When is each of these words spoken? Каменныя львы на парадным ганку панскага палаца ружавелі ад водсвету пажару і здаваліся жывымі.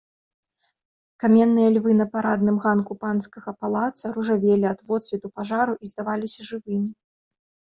Каменныя 1.23 1.69
львы 1.75 1.91
на 1.99 2.07
парадным 2.15 2.57
ганку 2.65 2.97
панскага 3.03 3.49
палаца 3.65 4.05
ружавелі 4.17 4.65
ад 4.73 4.79
водсвету 4.91 5.27
пажару 5.37 5.73
і 5.83 5.91
здаваліся 5.91 6.41
жывымі. 6.49 6.89